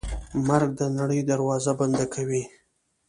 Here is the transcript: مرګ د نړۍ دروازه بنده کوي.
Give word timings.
مرګ 0.47 0.69
د 0.79 0.81
نړۍ 0.97 1.21
دروازه 1.31 1.71
بنده 1.79 2.05
کوي. 2.13 2.43